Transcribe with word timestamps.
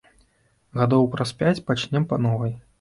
Гадоў 0.79 1.05
праз 1.17 1.35
пяць 1.43 1.55
пачнём 1.71 2.11
па 2.15 2.23
новай. 2.29 2.61